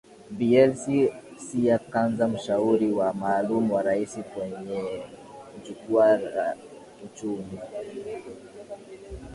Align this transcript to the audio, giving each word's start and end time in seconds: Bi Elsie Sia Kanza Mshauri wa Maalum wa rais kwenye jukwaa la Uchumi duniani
Bi 0.37 0.49
Elsie 0.61 1.05
Sia 1.45 1.77
Kanza 1.91 2.25
Mshauri 2.33 2.89
wa 2.91 3.09
Maalum 3.13 3.71
wa 3.73 3.81
rais 3.81 4.13
kwenye 4.33 5.01
jukwaa 5.65 6.17
la 6.17 6.55
Uchumi 7.05 7.45
duniani 7.45 8.23